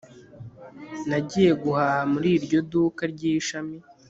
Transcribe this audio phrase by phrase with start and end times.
[1.09, 3.77] Nagiye guhaha muri iryo duka ryishami